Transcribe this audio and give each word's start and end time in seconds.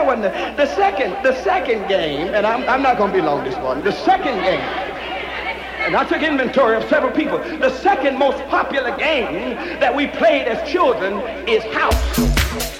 that 0.00 0.06
wasn't 0.06 0.56
the, 0.56 0.64
the 0.64 0.74
second, 0.74 1.12
the 1.22 1.42
second 1.42 1.86
game, 1.88 2.34
and 2.34 2.46
I'm, 2.46 2.66
I'm 2.68 2.82
not 2.82 2.96
going 2.96 3.12
to 3.12 3.18
be 3.18 3.22
long 3.22 3.44
this 3.44 3.56
morning. 3.56 3.84
The 3.84 3.92
second 3.92 4.38
game, 4.42 4.60
and 5.80 5.96
I 5.96 6.04
took 6.04 6.22
inventory 6.22 6.76
of 6.76 6.88
several 6.88 7.12
people. 7.12 7.38
The 7.38 7.74
second 7.78 8.18
most 8.18 8.42
popular 8.48 8.96
game 8.96 9.56
that 9.80 9.94
we 9.94 10.06
played 10.06 10.46
as 10.46 10.68
children 10.70 11.20
is 11.48 11.62
house. 11.74 12.79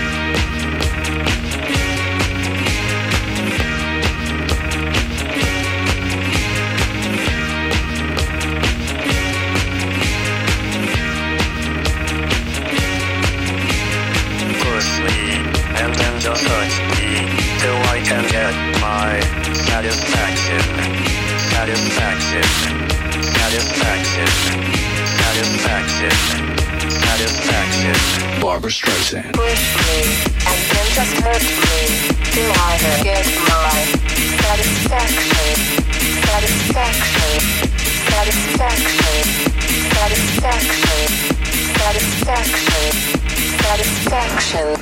Barbra 28.51 28.69
Streisand. 28.69 29.31
satisfaction, 40.11 41.07
satisfaction, 41.77 42.91
satisfaction. 43.61 44.80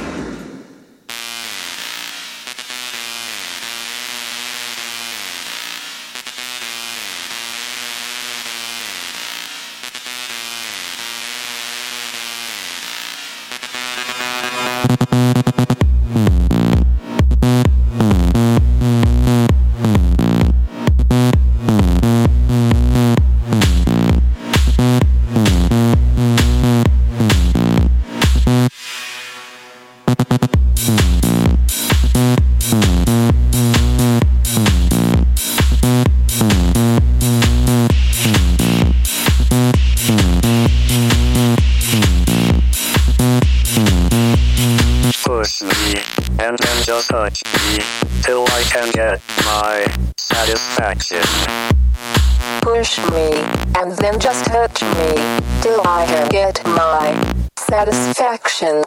and 53.90 53.98
then 53.98 54.20
just 54.20 54.48
hurt 54.50 54.82
me 54.84 55.16
till 55.62 55.82
I 55.88 56.06
can 56.06 56.30
get 56.30 56.64
my 56.64 57.48
satisfaction. 57.58 58.84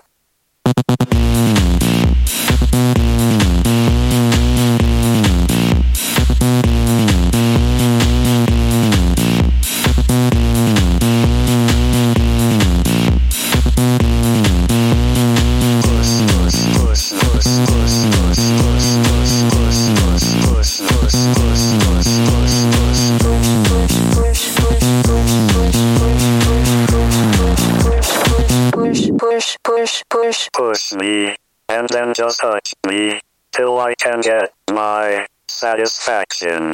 get 34.23 34.53
my 34.73 35.27
satisfaction. 35.49 36.73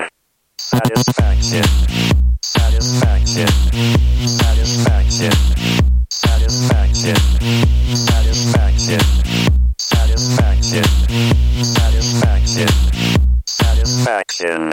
Satisfaction. 0.59 1.65
Satisfaction. 2.43 3.49
Satisfaction. 4.29 5.33
Satisfaction. 6.11 7.17
Satisfaction. 7.97 9.01
Satisfaction. 9.79 10.85
Satisfaction. 11.65 12.69
Satisfaction. 13.47 14.73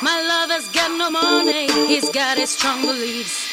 My 0.00 0.14
lover's 0.14 0.68
got 0.68 0.96
no 0.96 1.10
money, 1.10 1.66
he's 1.90 2.08
got 2.10 2.38
his 2.38 2.50
strong 2.50 2.82
beliefs. 2.82 3.50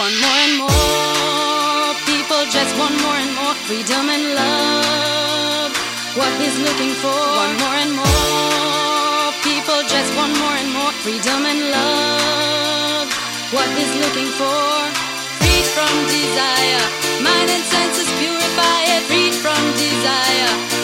One 0.00 0.16
more 0.24 0.40
and 0.48 0.56
more. 0.56 1.92
People 2.08 2.48
just 2.48 2.72
want 2.80 2.96
more 3.04 3.18
and 3.20 3.32
more 3.36 3.52
freedom 3.68 4.08
and 4.08 4.24
love. 4.40 5.76
What 6.16 6.32
he's 6.40 6.56
looking 6.64 6.96
for, 6.96 7.12
one 7.12 7.54
more 7.60 7.76
and 7.76 7.92
more. 7.92 9.28
People 9.44 9.84
just 9.84 10.16
want 10.16 10.32
more 10.40 10.56
and 10.56 10.72
more 10.72 10.92
freedom 11.04 11.44
and 11.44 11.60
love. 11.68 13.12
What 13.52 13.68
he's 13.76 13.92
looking 14.00 14.32
for, 14.32 14.64
freed 15.44 15.68
from 15.76 15.92
desire, 16.08 16.84
mind 17.20 17.52
and 17.52 17.64
senses 17.68 18.08
purify 18.16 18.80
it, 18.96 19.02
freed 19.12 19.34
from 19.44 19.60
desire, 19.76 20.75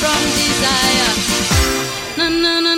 from 0.00 0.22
desire. 0.38 1.12
na 2.16 2.28
na 2.28 2.60
na. 2.60 2.77